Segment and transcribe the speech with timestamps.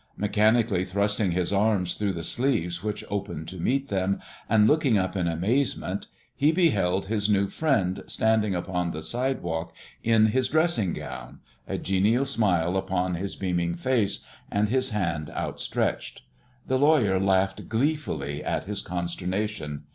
[0.17, 5.15] Mechanically thrusting his arms through the sleeves which opened to meet them, and looking up
[5.15, 11.39] in amazement, he beheld his new friend standing upon the sidewalk in his dressing gown,
[11.67, 16.23] a genial smile upon his beaming face, and his hand outstretched.
[16.65, 19.83] The lawyer laughed gleefully at his consternation.